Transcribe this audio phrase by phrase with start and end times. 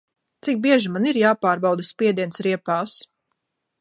[0.45, 2.97] Cik bieži man ir jāpārbauda spiediens riepās?